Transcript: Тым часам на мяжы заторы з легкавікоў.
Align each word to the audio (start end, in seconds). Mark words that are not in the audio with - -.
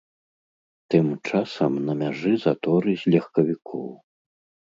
Тым 0.93 1.07
часам 1.29 1.71
на 1.89 1.93
мяжы 2.01 2.33
заторы 2.45 2.91
з 3.01 3.13
легкавікоў. 3.17 3.87